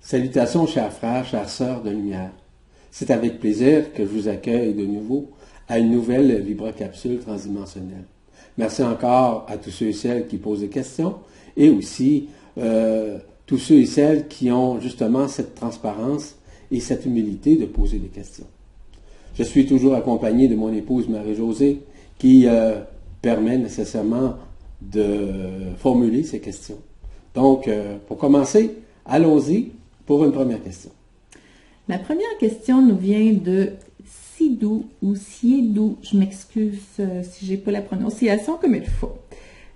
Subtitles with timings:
[0.00, 2.30] Salutations, chers frères, chères sœurs de lumière.
[2.90, 5.30] C'est avec plaisir que je vous accueille de nouveau
[5.68, 8.04] à une nouvelle vibrocapsule transdimensionnelle.
[8.58, 11.16] Merci encore à tous ceux et celles qui posent des questions
[11.56, 12.28] et aussi
[12.58, 16.36] euh, tous ceux et celles qui ont justement cette transparence
[16.70, 18.46] et cette humilité de poser des questions.
[19.34, 21.82] Je suis toujours accompagné de mon épouse Marie-Josée
[22.18, 22.80] qui euh,
[23.20, 24.36] permet nécessairement
[24.80, 26.78] de formuler ces questions.
[27.34, 29.72] Donc, euh, pour commencer, allons-y
[30.06, 30.90] pour une première question.
[31.88, 33.72] La première question nous vient de
[34.36, 35.98] Sidou ou Siedou.
[36.02, 39.12] Je m'excuse euh, si j'ai pas la prononciation comme il faut.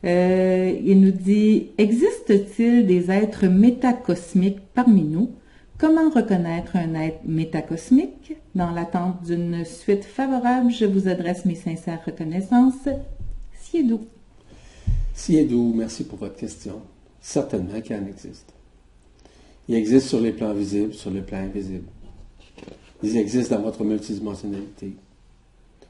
[0.04, 5.30] Euh, il nous dit Existe-t-il des êtres métacosmiques parmi nous?
[5.78, 8.34] Comment reconnaître un être métacosmique?
[8.54, 12.88] Dans l'attente d'une suite favorable, je vous adresse mes sincères reconnaissances.
[13.62, 14.00] Siedou.
[15.14, 16.80] Siedou, merci pour votre question.
[17.20, 18.52] Certainement qu'il en existe.
[19.70, 21.86] Il existe sur les plans visibles, sur les plans invisibles.
[23.04, 24.96] Ils existent dans votre multidimensionnalité.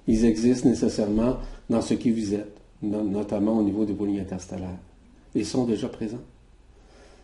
[0.07, 1.39] Ils existent nécessairement
[1.71, 4.77] dans ce qui vous êtes, notamment au niveau des vos lignes interstellaires.
[5.35, 6.21] Ils sont déjà présents.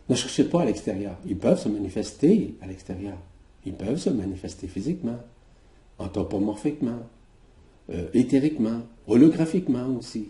[0.09, 1.19] Ne cherchez pas à l'extérieur.
[1.27, 3.19] Ils peuvent se manifester à l'extérieur.
[3.67, 5.19] Ils peuvent se manifester physiquement,
[5.99, 7.01] anthropomorphiquement,
[7.91, 10.29] euh, éthériquement, holographiquement aussi.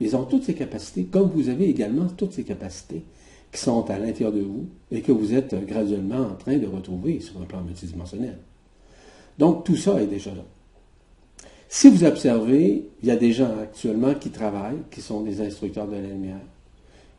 [0.00, 3.04] Ils ont toutes ces capacités, comme vous avez également toutes ces capacités
[3.52, 7.20] qui sont à l'intérieur de vous et que vous êtes graduellement en train de retrouver
[7.20, 8.38] sur un plan multidimensionnel.
[9.38, 10.44] Donc tout ça est déjà là.
[11.68, 15.86] Si vous observez, il y a des gens actuellement qui travaillent, qui sont des instructeurs
[15.86, 16.40] de la lumière,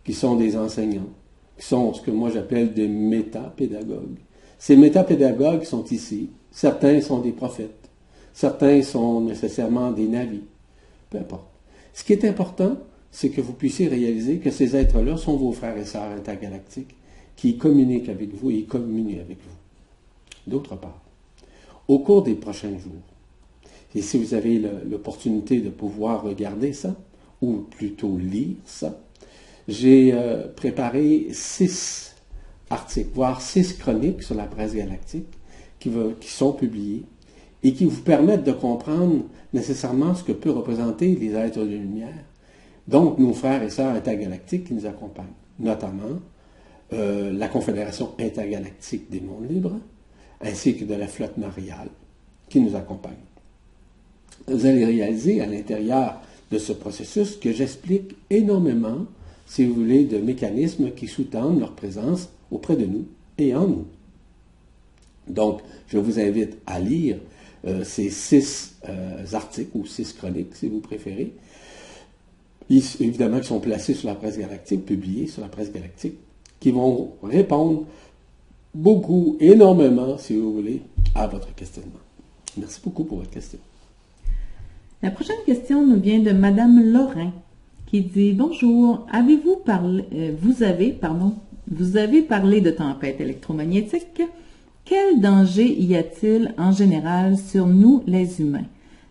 [0.04, 1.10] qui sont des enseignants,
[1.58, 4.18] qui sont ce que moi j'appelle des métapédagogues.
[4.58, 6.32] Ces métapédagogues sont ici.
[6.52, 7.90] Certains sont des prophètes.
[8.34, 10.44] Certains sont nécessairement des navis.
[11.10, 11.46] Peu importe.
[11.94, 12.78] Ce qui est important,
[13.12, 16.96] c'est que vous puissiez réaliser que ces êtres-là sont vos frères et sœurs intergalactiques
[17.36, 20.52] qui communiquent avec vous et communient avec vous.
[20.52, 21.02] D'autre part,
[21.88, 23.02] au cours des prochains jours,
[23.96, 26.96] et si vous avez l'opportunité de pouvoir regarder ça,
[27.42, 29.00] ou plutôt lire ça,
[29.68, 32.16] j'ai euh, préparé six
[32.70, 35.28] articles, voire six chroniques sur la presse galactique
[35.80, 35.92] qui,
[36.28, 37.04] sont publiées
[37.64, 42.26] et qui vous permettent de comprendre nécessairement ce que peut représenter les êtres de lumière
[42.88, 45.28] donc nos frères et sœurs intergalactiques qui nous accompagnent,
[45.60, 46.20] notamment
[46.94, 49.78] euh, la Confédération intergalactique des mondes libres,
[50.42, 51.90] ainsi que de la flotte mariale
[52.50, 53.14] qui nous accompagne.
[54.48, 59.06] Vous allez réaliser à l'intérieur de ce processus que j'explique énormément,
[59.46, 63.06] si vous voulez, de mécanismes qui sous-tendent leur présence auprès de nous
[63.38, 63.86] et en nous.
[65.28, 67.18] Donc, je vous invite à lire
[67.68, 71.34] euh, ces six euh, articles ou six chroniques, si vous préférez,
[72.70, 76.16] évidemment, qui sont placés sur la presse galactique, publiés sur la presse galactique,
[76.60, 77.86] qui vont répondre
[78.74, 80.82] beaucoup, énormément, si vous voulez,
[81.16, 82.00] à votre questionnement.
[82.58, 83.60] Merci beaucoup pour votre question.
[85.02, 87.32] La prochaine question nous vient de Madame Lorrain,
[87.88, 91.36] qui dit Bonjour, avez-vous parlé, euh, vous avez, pardon,
[91.72, 94.22] vous avez parlé de tempête électromagnétique.
[94.86, 98.66] Quel danger y a-t-il en général sur nous les humains?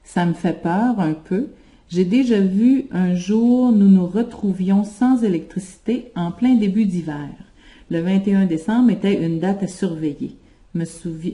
[0.04, 1.48] Ça me fait peur un peu
[1.91, 7.31] j'ai déjà vu un jour nous nous retrouvions sans électricité en plein début d'hiver.
[7.91, 10.37] Le 21 décembre était une date à surveiller.
[10.75, 10.84] Me,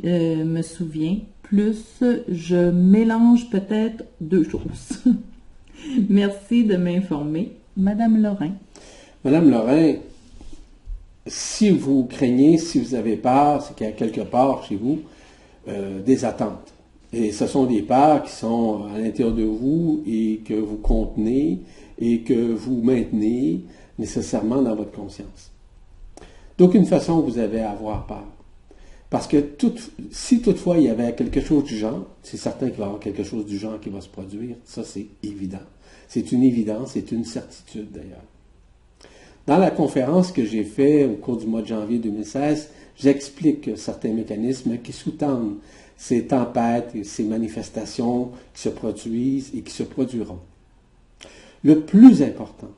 [0.04, 5.02] euh, souviens, plus je mélange peut-être deux choses.
[6.08, 7.56] Merci de m'informer.
[7.76, 8.52] Madame Lorrain.
[9.24, 9.94] Madame Lorrain,
[11.26, 15.00] si vous craignez, si vous avez peur, c'est qu'il y a quelque part chez vous
[15.66, 16.73] euh, des attentes.
[17.14, 21.60] Et ce sont des parts qui sont à l'intérieur de vous et que vous contenez
[21.96, 23.60] et que vous maintenez
[24.00, 25.52] nécessairement dans votre conscience.
[26.58, 28.24] D'aucune façon vous avez à avoir peur.
[29.10, 29.36] Parce que
[30.10, 33.00] si toutefois il y avait quelque chose du genre, c'est certain qu'il va y avoir
[33.00, 35.58] quelque chose du genre qui va se produire, ça c'est évident.
[36.08, 38.24] C'est une évidence, c'est une certitude d'ailleurs.
[39.46, 44.12] Dans la conférence que j'ai faite au cours du mois de janvier 2016, j'explique certains
[44.12, 45.58] mécanismes qui sous-tendent
[45.96, 50.40] ces tempêtes et ces manifestations qui se produisent et qui se produiront.
[51.62, 52.70] Le plus important,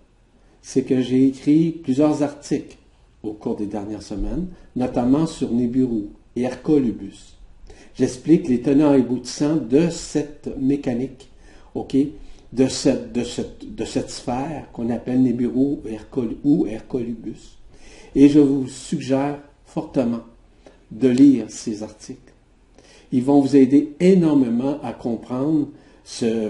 [0.62, 2.76] c'est que j'ai écrit plusieurs articles
[3.22, 6.04] au cours des dernières semaines, notamment sur Nibiru
[6.36, 7.36] et Hercolubus.
[7.96, 11.30] J'explique les tenants et aboutissants de cette mécanique,
[12.52, 13.22] de cette, de
[13.66, 15.78] de cette sphère qu'on appelle Nibiru
[16.44, 17.58] ou Hercolubus.
[18.14, 20.20] Et je vous suggère fortement
[20.90, 22.32] de lire ces articles
[23.12, 25.68] ils vont vous aider énormément à comprendre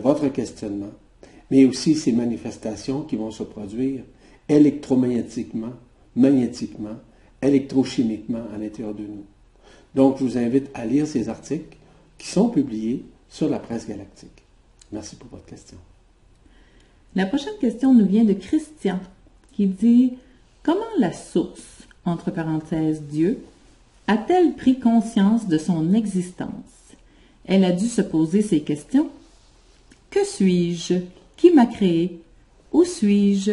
[0.03, 0.93] votre questionnement,
[1.51, 4.03] mais aussi ces manifestations qui vont se produire
[4.49, 5.73] électromagnétiquement,
[6.15, 6.97] magnétiquement,
[7.43, 9.25] électrochimiquement à l'intérieur de nous.
[9.95, 11.77] Donc, je vous invite à lire ces articles
[12.19, 14.43] qui sont publiés sur la presse galactique.
[14.93, 15.79] Merci pour votre question.
[17.15, 19.01] La prochaine question nous vient de Christian
[19.53, 20.15] qui dit
[20.63, 23.39] Comment la source, entre parenthèses Dieu,
[24.09, 26.95] a-t-elle pris conscience de son existence?
[27.45, 29.09] Elle a dû se poser ces questions.
[30.11, 30.95] Que suis-je?
[31.37, 32.21] Qui m'a créé?
[32.73, 33.53] Où suis-je?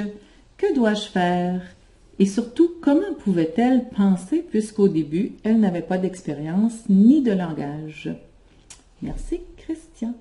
[0.57, 1.61] Que dois-je faire?
[2.19, 8.15] Et surtout, comment pouvait-elle penser puisqu'au début, elle n'avait pas d'expérience ni de langage?
[9.01, 10.13] Merci, Christian.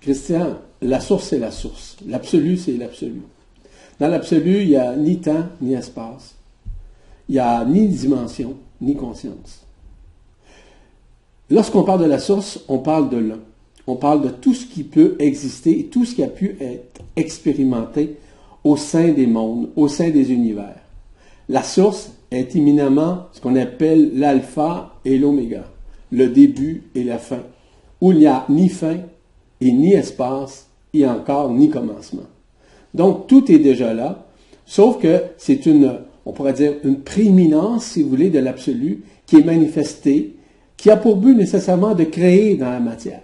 [0.00, 1.96] Christian, la source, c'est la source.
[2.06, 3.22] L'absolu, c'est l'absolu.
[4.00, 6.34] Dans l'absolu, il n'y a ni temps, ni espace.
[7.28, 9.61] Il n'y a ni dimension, ni conscience.
[11.52, 13.40] Lorsqu'on parle de la source, on parle de l'un.
[13.86, 18.16] On parle de tout ce qui peut exister, tout ce qui a pu être expérimenté
[18.64, 20.80] au sein des mondes, au sein des univers.
[21.50, 25.64] La source est éminemment ce qu'on appelle l'alpha et l'oméga,
[26.10, 27.42] le début et la fin,
[28.00, 28.96] où il n'y a ni fin
[29.60, 32.22] et ni espace et encore ni commencement.
[32.94, 34.26] Donc tout est déjà là,
[34.64, 39.36] sauf que c'est une, on pourrait dire, une prééminence, si vous voulez, de l'absolu qui
[39.36, 40.36] est manifestée,
[40.82, 43.22] qui a pour but nécessairement de créer dans la matière.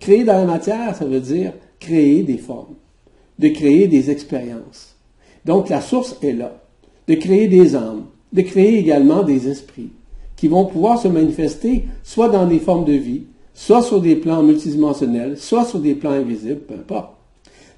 [0.00, 2.76] Créer dans la matière, ça veut dire créer des formes,
[3.38, 4.96] de créer des expériences.
[5.44, 6.62] Donc la source est là,
[7.06, 9.90] de créer des âmes, de créer également des esprits
[10.34, 14.42] qui vont pouvoir se manifester soit dans des formes de vie, soit sur des plans
[14.42, 17.10] multidimensionnels, soit sur des plans invisibles, peu importe.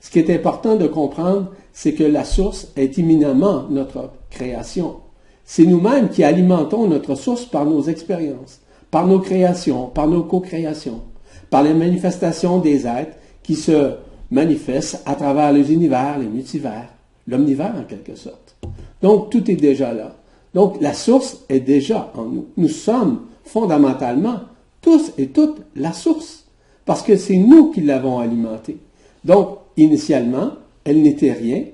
[0.01, 4.99] Ce qui est important de comprendre, c'est que la source est imminemment notre création.
[5.45, 11.03] C'est nous-mêmes qui alimentons notre source par nos expériences, par nos créations, par nos co-créations,
[11.51, 13.93] par les manifestations des êtres qui se
[14.31, 16.89] manifestent à travers les univers, les multivers,
[17.27, 18.57] l'omnivers en quelque sorte.
[19.03, 20.17] Donc tout est déjà là.
[20.55, 22.47] Donc la source est déjà en nous.
[22.57, 24.41] Nous sommes fondamentalement
[24.87, 26.45] tous et toutes la source,
[26.85, 28.79] parce que c'est nous qui l'avons alimentée.
[29.25, 30.53] Donc, initialement,
[30.85, 31.65] elle n'était rien,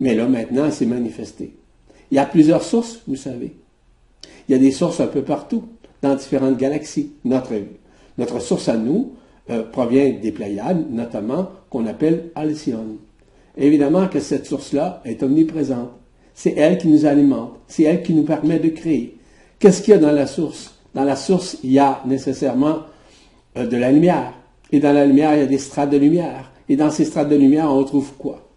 [0.00, 1.54] mais là maintenant, elle s'est manifestée.
[2.10, 3.54] Il y a plusieurs sources, vous savez.
[4.48, 5.62] Il y a des sources un peu partout,
[6.06, 7.12] dans différentes galaxies.
[7.24, 9.12] Notre, source à nous
[9.50, 12.96] euh, provient des Pléiades, notamment, qu'on appelle Alcyone.
[13.56, 15.90] Évidemment que cette source-là est omniprésente.
[16.34, 17.52] C'est elle qui nous alimente.
[17.66, 19.16] C'est elle qui nous permet de créer.
[19.58, 20.74] Qu'est-ce qu'il y a dans la source?
[20.94, 22.80] Dans la source, il y a nécessairement
[23.56, 24.32] euh, de la lumière.
[24.70, 26.50] Et dans la lumière, il y a des strates de lumière.
[26.68, 28.48] Et dans ces strates de lumière, on retrouve quoi?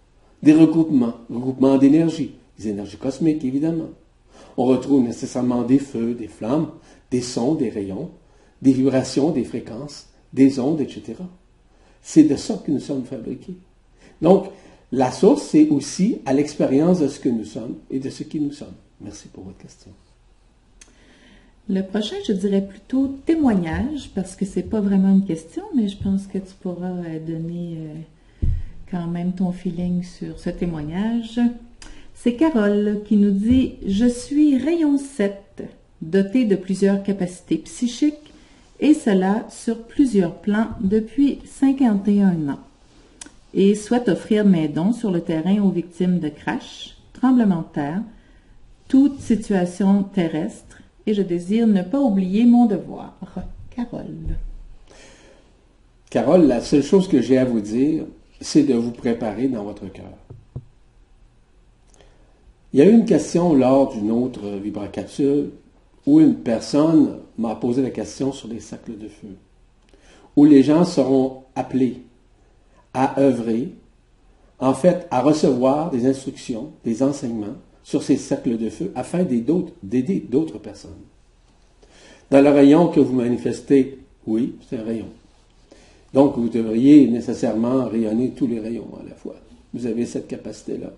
[0.41, 3.89] Des regroupements, regroupements d'énergie, des énergies cosmiques, évidemment.
[4.57, 6.71] On retrouve nécessairement des feux, des flammes,
[7.11, 8.11] des sons, des rayons,
[8.61, 11.15] des vibrations, des fréquences, des ondes, etc.
[12.01, 13.57] C'est de ça que nous sommes fabriqués.
[14.21, 14.47] Donc,
[14.91, 18.39] la source, c'est aussi à l'expérience de ce que nous sommes et de ce qui
[18.39, 18.73] nous sommes.
[19.01, 19.91] Merci pour votre question.
[21.69, 25.97] Le prochain, je dirais plutôt témoignage, parce que c'est pas vraiment une question, mais je
[25.97, 28.47] pense que tu pourras euh, donner euh,
[28.89, 31.39] quand même ton feeling sur ce témoignage.
[32.21, 35.63] C'est Carole qui nous dit Je suis rayon 7,
[36.01, 38.33] doté de plusieurs capacités psychiques,
[38.81, 42.59] et cela sur plusieurs plans depuis 51 ans,
[43.53, 48.01] et souhaite offrir mes dons sur le terrain aux victimes de crash, tremblements de terre,
[48.89, 53.17] toute situation terrestre et je désire ne pas oublier mon devoir.
[53.73, 54.35] Carole.
[56.09, 58.03] Carole, la seule chose que j'ai à vous dire,
[58.41, 60.17] c'est de vous préparer dans votre cœur.
[62.71, 65.49] Il y a eu une question lors d'une autre vibracapsule
[66.05, 69.35] où une personne m'a posé la question sur les cercles de feu,
[70.35, 72.03] où les gens seront appelés
[72.93, 73.69] à œuvrer,
[74.59, 80.19] en fait, à recevoir des instructions, des enseignements sur ces cercles de feu afin d'aider
[80.29, 80.91] d'autres personnes.
[82.29, 85.09] Dans le rayon que vous manifestez, oui, c'est un rayon.
[86.13, 89.35] Donc, vous devriez nécessairement rayonner tous les rayons à la fois.
[89.73, 90.91] Vous avez cette capacité-là.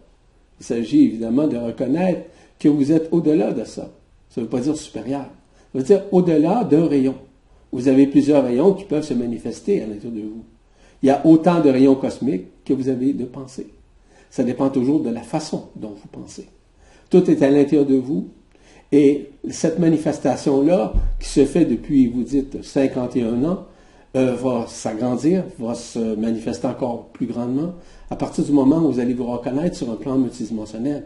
[0.61, 2.21] Il s'agit évidemment de reconnaître
[2.59, 3.89] que vous êtes au-delà de ça.
[4.29, 5.25] Ça ne veut pas dire supérieur.
[5.73, 7.15] Ça veut dire au-delà d'un rayon.
[7.71, 10.43] Vous avez plusieurs rayons qui peuvent se manifester à l'intérieur de vous.
[11.01, 13.69] Il y a autant de rayons cosmiques que vous avez de pensées.
[14.29, 16.47] Ça dépend toujours de la façon dont vous pensez.
[17.09, 18.27] Tout est à l'intérieur de vous.
[18.91, 23.65] Et cette manifestation-là, qui se fait depuis, vous dites, 51 ans,
[24.15, 27.73] euh, va s'agrandir, va se manifester encore plus grandement
[28.09, 31.05] à partir du moment où vous allez vous reconnaître sur un plan multidimensionnel.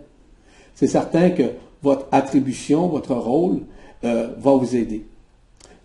[0.73, 1.43] C'est certain que
[1.83, 3.59] votre attribution, votre rôle
[4.03, 5.05] euh, va vous aider.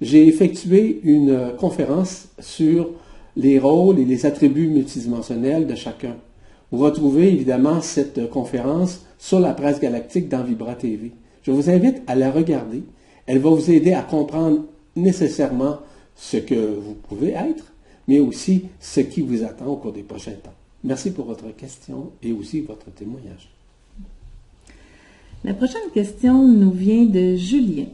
[0.00, 2.90] J'ai effectué une conférence sur
[3.36, 6.16] les rôles et les attributs multidimensionnels de chacun.
[6.72, 11.12] Vous retrouvez évidemment cette conférence sur la presse galactique dans Vibra TV.
[11.42, 12.82] Je vous invite à la regarder.
[13.26, 14.64] Elle va vous aider à comprendre
[14.96, 15.78] nécessairement
[16.20, 17.72] ce que vous pouvez être,
[18.06, 20.54] mais aussi ce qui vous attend au cours des prochains temps.
[20.84, 23.48] Merci pour votre question et aussi votre témoignage.
[25.44, 27.86] La prochaine question nous vient de Julien,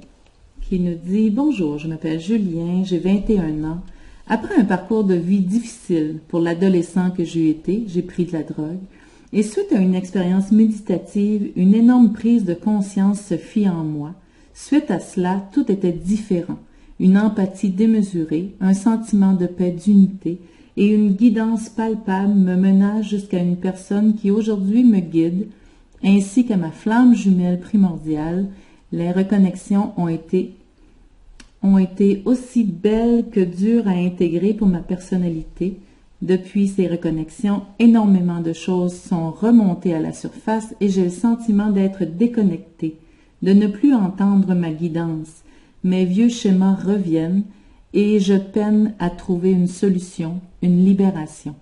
[0.68, 3.80] qui nous dit Bonjour, je m'appelle Julien, j'ai 21 ans.
[4.26, 8.42] Après un parcours de vie difficile pour l'adolescent que j'ai été, j'ai pris de la
[8.42, 8.80] drogue.
[9.33, 14.14] Et suite à une expérience méditative, une énorme prise de conscience se fit en moi.
[14.52, 16.59] Suite à cela, tout était différent.
[16.99, 20.38] Une empathie démesurée, un sentiment de paix d'unité
[20.76, 25.49] et une guidance palpable me mena jusqu'à une personne qui aujourd'hui me guide,
[26.03, 28.47] ainsi qu'à ma flamme jumelle primordiale.
[28.93, 30.55] Les reconnexions ont été
[31.62, 35.81] ont été aussi belles que dures à intégrer pour ma personnalité.
[36.23, 41.71] Depuis ces reconnexions, énormément de choses sont remontées à la surface et j'ai le sentiment
[41.71, 42.97] d'être déconnecté,
[43.43, 45.43] de ne plus entendre ma guidance.
[45.87, 47.45] Mes vieux schémas reviennent
[47.95, 51.55] et je peine à trouver une solution, une libération.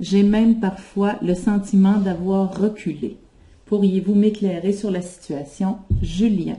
[0.00, 3.18] J'ai même parfois le sentiment d'avoir reculé.
[3.66, 6.56] Pourriez-vous m'éclairer sur la situation, Julien?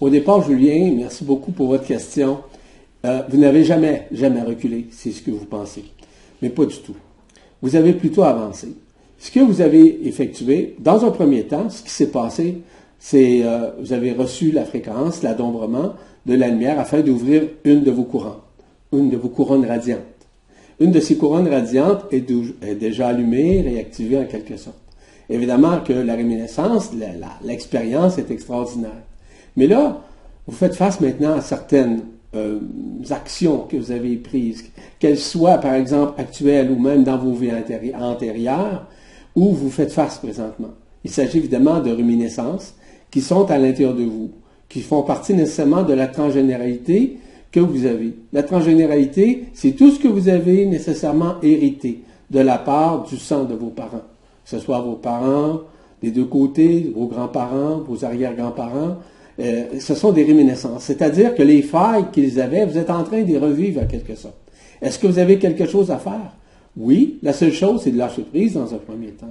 [0.00, 2.38] Au départ, Julien, merci beaucoup pour votre question.
[3.04, 5.84] Euh, vous n'avez jamais, jamais reculé, c'est ce que vous pensez.
[6.40, 6.96] Mais pas du tout.
[7.60, 8.68] Vous avez plutôt avancé.
[9.18, 12.62] Ce que vous avez effectué, dans un premier temps, ce qui s'est passé,
[12.98, 15.92] c'est euh, vous avez reçu la fréquence, l'adombrement
[16.26, 18.40] de la lumière afin d'ouvrir une de vos courants,
[18.92, 20.00] une de vos couronnes radiantes.
[20.80, 22.30] Une de ces couronnes radiantes est,
[22.62, 24.76] est déjà allumée, réactivée en quelque sorte.
[25.28, 26.90] Évidemment que la réminiscence,
[27.44, 29.02] l'expérience est extraordinaire.
[29.56, 30.02] Mais là,
[30.46, 32.02] vous faites face maintenant à certaines
[32.34, 32.58] euh,
[33.10, 34.64] actions que vous avez prises,
[34.98, 37.52] qu'elles soient par exemple actuelles ou même dans vos vies
[37.94, 38.86] antérieures,
[39.36, 40.70] où vous faites face présentement.
[41.04, 42.74] Il s'agit évidemment de réminiscences
[43.10, 44.30] qui sont à l'intérieur de vous,
[44.72, 47.18] qui font partie nécessairement de la transgénéralité
[47.52, 48.14] que vous avez.
[48.32, 52.00] La transgénéralité, c'est tout ce que vous avez nécessairement hérité
[52.30, 54.02] de la part du sang de vos parents,
[54.44, 55.60] que ce soit vos parents
[56.02, 58.96] des deux côtés, vos grands-parents, vos arrière-grands-parents,
[59.40, 60.84] euh, ce sont des réminiscences.
[60.84, 64.36] C'est-à-dire que les failles qu'ils avaient, vous êtes en train de revivre en quelque sorte.
[64.80, 66.34] Est-ce que vous avez quelque chose à faire?
[66.76, 69.26] Oui, la seule chose, c'est de lâcher prise dans un premier temps.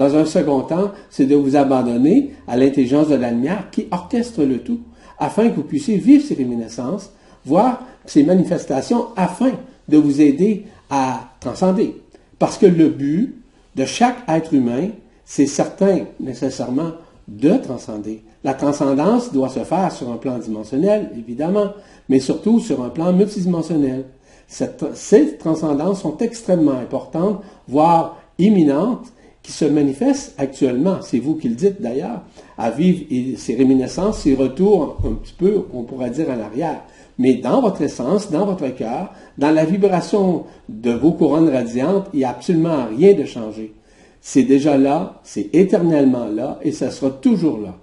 [0.00, 4.44] Dans un second temps, c'est de vous abandonner à l'intelligence de la lumière qui orchestre
[4.44, 4.80] le tout,
[5.18, 7.10] afin que vous puissiez vivre ces réminiscences,
[7.44, 9.50] voir ces manifestations, afin
[9.90, 12.00] de vous aider à transcender.
[12.38, 13.42] Parce que le but
[13.76, 14.88] de chaque être humain,
[15.26, 16.92] c'est certain nécessairement
[17.28, 18.22] de transcender.
[18.42, 21.74] La transcendance doit se faire sur un plan dimensionnel, évidemment,
[22.08, 24.06] mais surtout sur un plan multidimensionnel.
[24.48, 31.54] ces transcendances sont extrêmement importantes, voire imminentes, qui se manifestent actuellement, c'est vous qui le
[31.54, 32.22] dites d'ailleurs,
[32.58, 33.04] à vivre
[33.38, 36.82] ces réminiscences, ces retours un petit peu, on pourrait dire, en arrière.
[37.18, 42.18] Mais dans votre essence, dans votre cœur, dans la vibration de vos couronnes radiantes, il
[42.18, 43.74] n'y a absolument rien de changé.
[44.20, 47.74] C'est déjà là, c'est éternellement là, et ça sera toujours là.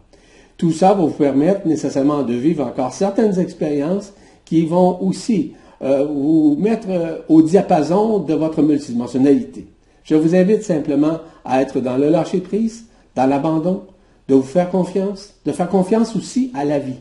[0.57, 4.13] Tout ça va vous permettre nécessairement de vivre encore certaines expériences
[4.45, 9.67] qui vont aussi euh, vous mettre euh, au diapason de votre multidimensionnalité.
[10.07, 13.83] Je vous invite simplement à être dans le lâcher-prise, dans l'abandon,
[14.29, 16.95] de vous faire confiance, de faire confiance aussi à la vie.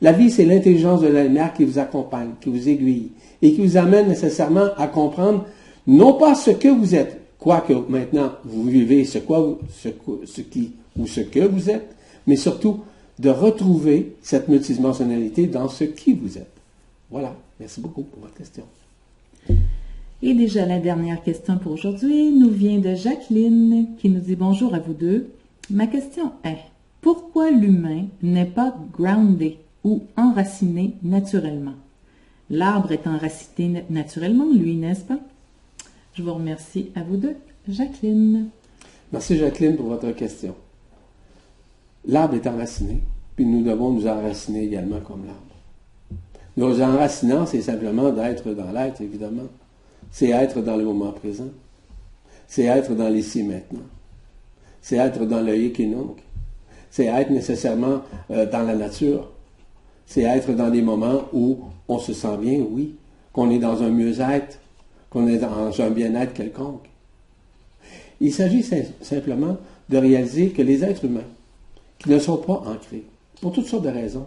[0.00, 3.66] La vie, c'est l'intelligence de la lumière qui vous accompagne, qui vous aiguille et qui
[3.66, 5.44] vous amène nécessairement à comprendre
[5.88, 11.40] non pas ce que vous êtes, quoique maintenant vous vivez ce, qui ou ce que
[11.40, 11.96] vous êtes,
[12.28, 12.80] mais surtout
[13.18, 16.52] de retrouver cette multidimensionnalité dans ce qui vous êtes.
[17.10, 17.34] Voilà.
[17.58, 18.64] Merci beaucoup pour votre question.
[20.24, 24.72] Et déjà la dernière question pour aujourd'hui nous vient de Jacqueline qui nous dit bonjour
[24.72, 25.32] à vous deux.
[25.68, 26.58] Ma question est
[27.00, 31.74] pourquoi l'humain n'est pas groundé ou enraciné naturellement?
[32.50, 35.18] L'arbre est enraciné naturellement, lui, n'est-ce pas?
[36.14, 37.34] Je vous remercie à vous deux,
[37.68, 38.46] Jacqueline.
[39.12, 40.54] Merci Jacqueline pour votre question.
[42.06, 43.00] L'arbre est enraciné,
[43.34, 45.40] puis nous devons nous enraciner également comme l'arbre.
[46.56, 49.48] Nous enracinant, c'est simplement d'être dans l'être, évidemment.
[50.12, 51.48] C'est être dans le moment présent.
[52.46, 53.80] C'est être dans l'ici maintenant.
[54.82, 56.22] C'est être dans le équinoque.
[56.90, 59.30] C'est être nécessairement euh, dans la nature.
[60.04, 62.94] C'est être dans des moments où on se sent bien, oui,
[63.32, 64.58] qu'on est dans un mieux-être,
[65.08, 66.90] qu'on est dans un bien-être quelconque.
[68.20, 68.64] Il s'agit
[69.00, 69.56] simplement
[69.88, 71.20] de réaliser que les êtres humains,
[71.98, 73.04] qui ne sont pas ancrés,
[73.40, 74.26] pour toutes sortes de raisons.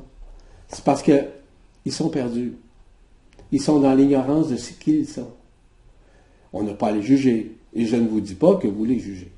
[0.68, 2.56] C'est parce qu'ils sont perdus.
[3.51, 5.30] Ils sont dans l'ignorance de ce qu'ils sont.
[6.56, 7.58] On n'a pas à les juger.
[7.74, 9.30] Et je ne vous dis pas que vous les jugez.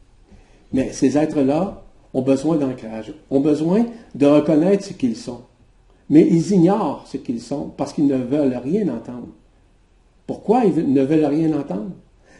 [0.71, 1.83] Mais ces êtres-là
[2.13, 5.41] ont besoin d'ancrage, ont besoin de reconnaître ce qu'ils sont.
[6.09, 9.29] Mais ils ignorent ce qu'ils sont parce qu'ils ne veulent rien entendre.
[10.27, 11.91] Pourquoi ils ne veulent rien entendre?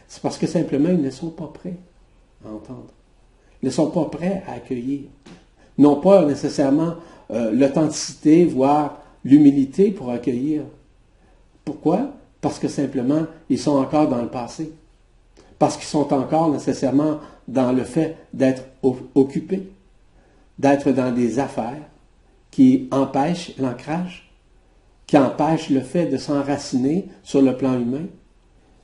[0.06, 1.76] C'est parce que simplement ils ne sont pas prêts
[2.46, 2.92] à entendre.
[3.62, 5.00] Ils ne sont pas prêts à accueillir.
[5.76, 6.94] Non pas nécessairement
[7.32, 10.62] euh, l'authenticité, voire l'humilité pour accueillir.
[11.64, 12.12] Pourquoi?
[12.40, 14.72] Parce que simplement, ils sont encore dans le passé.
[15.58, 17.18] Parce qu'ils sont encore nécessairement
[17.48, 18.62] dans le fait d'être
[19.14, 19.72] occupés,
[20.58, 21.82] d'être dans des affaires
[22.50, 24.30] qui empêchent l'ancrage,
[25.06, 28.06] qui empêchent le fait de s'enraciner sur le plan humain,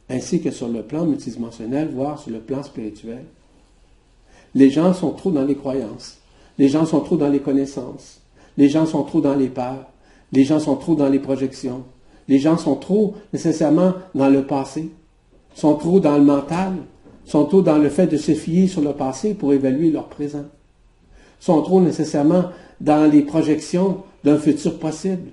[0.09, 3.25] ainsi que sur le plan multidimensionnel, voire sur le plan spirituel.
[4.55, 6.19] Les gens sont trop dans les croyances,
[6.59, 8.21] les gens sont trop dans les connaissances,
[8.57, 9.87] les gens sont trop dans les peurs,
[10.33, 11.85] les gens sont trop dans les projections,
[12.29, 14.91] les gens sont trop nécessairement dans le passé,
[15.55, 16.75] sont trop dans le mental,
[17.25, 20.45] sont trop dans le fait de se fier sur le passé pour évaluer leur présent,
[21.41, 22.45] sont trop nécessairement
[22.81, 25.33] dans les projections d'un futur possible,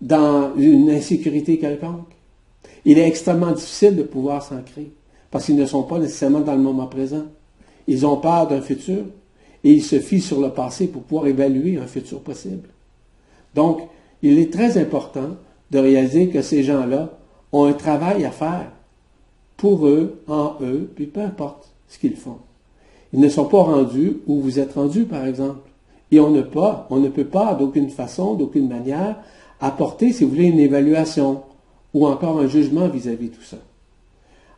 [0.00, 2.16] dans une insécurité quelconque.
[2.84, 4.90] Il est extrêmement difficile de pouvoir s'ancrer
[5.30, 7.24] parce qu'ils ne sont pas nécessairement dans le moment présent.
[7.86, 9.04] Ils ont peur d'un futur
[9.62, 12.68] et ils se fient sur le passé pour pouvoir évaluer un futur possible.
[13.54, 13.82] Donc,
[14.22, 15.36] il est très important
[15.70, 17.10] de réaliser que ces gens-là
[17.52, 18.70] ont un travail à faire
[19.56, 22.38] pour eux, en eux, puis peu importe ce qu'ils font.
[23.12, 25.68] Ils ne sont pas rendus où vous êtes rendus, par exemple.
[26.12, 26.42] Et on ne,
[26.90, 29.16] on ne peut pas, d'aucune façon, d'aucune manière,
[29.60, 31.42] apporter, si vous voulez, une évaluation
[31.92, 33.58] ou encore un jugement vis-à-vis de tout ça.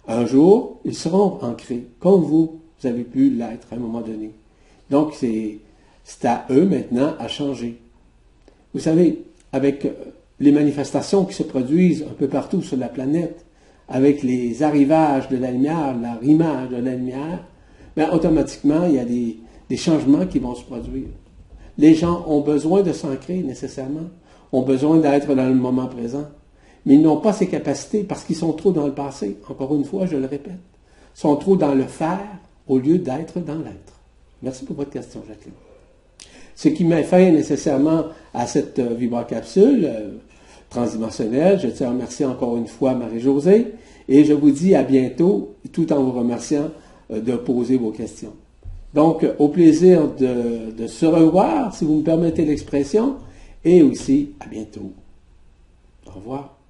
[0.07, 4.33] Un jour, ils seront ancrés, comme vous, vous avez pu l'être à un moment donné.
[4.91, 5.59] Donc, c'est
[6.25, 7.81] à eux maintenant à changer.
[8.75, 9.87] Vous savez, avec
[10.43, 13.47] les manifestations qui se produisent un peu partout sur la planète,
[13.89, 17.45] avec les arrivages de la lumière, l'arrimage de la lumière,
[17.97, 19.39] bien, automatiquement, il y a des,
[19.77, 21.09] changements qui vont se produire.
[21.79, 24.11] Les gens ont besoin de s'ancrer nécessairement,
[24.53, 26.27] ont besoin d'être dans le moment présent,
[26.85, 29.39] mais ils n'ont pas ces capacités parce qu'ils sont trop dans le passé.
[29.49, 30.61] Encore une fois, je le répète,
[31.15, 32.27] sont trop dans le faire
[32.67, 33.95] au lieu d'être dans l'être.
[34.43, 35.55] Merci pour votre question, Jacqueline.
[36.55, 40.11] Ce qui met fin nécessairement à cette euh, vibracapsule euh,
[40.73, 41.61] transdimensionnelle.
[41.61, 43.75] Je tiens à remercier encore une fois Marie-Josée
[44.09, 46.71] et je vous dis à bientôt tout en vous remerciant
[47.11, 48.33] euh, de poser vos questions.
[48.95, 53.17] Donc, au plaisir de se revoir, si vous me permettez l'expression,
[53.65, 54.93] et aussi à bientôt.
[56.07, 56.62] Au revoir.